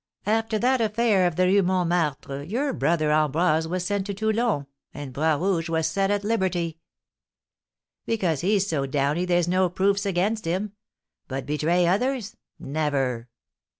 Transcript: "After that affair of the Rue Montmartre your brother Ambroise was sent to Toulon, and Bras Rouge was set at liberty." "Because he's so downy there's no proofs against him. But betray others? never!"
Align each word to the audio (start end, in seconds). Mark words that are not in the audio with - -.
"After 0.25 0.57
that 0.57 0.81
affair 0.81 1.27
of 1.27 1.35
the 1.35 1.45
Rue 1.45 1.61
Montmartre 1.61 2.41
your 2.45 2.73
brother 2.73 3.11
Ambroise 3.11 3.67
was 3.67 3.85
sent 3.85 4.07
to 4.07 4.15
Toulon, 4.15 4.65
and 4.95 5.13
Bras 5.13 5.39
Rouge 5.39 5.69
was 5.69 5.85
set 5.85 6.09
at 6.09 6.23
liberty." 6.23 6.79
"Because 8.07 8.41
he's 8.41 8.65
so 8.65 8.87
downy 8.87 9.25
there's 9.25 9.47
no 9.47 9.69
proofs 9.69 10.07
against 10.07 10.45
him. 10.45 10.71
But 11.27 11.45
betray 11.45 11.85
others? 11.85 12.35
never!" 12.57 13.29